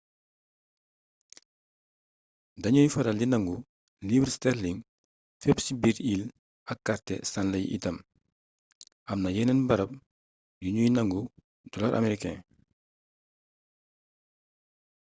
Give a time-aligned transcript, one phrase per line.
[2.63, 3.55] dañuy faral di nangu
[4.09, 4.79] livre sterling
[5.41, 6.35] fépp ci biir îles
[6.71, 7.97] ak kàrte stanley itam
[9.11, 9.91] amna yeneen baram
[10.63, 11.21] yu ñuy nangu
[11.71, 12.37] dollar américain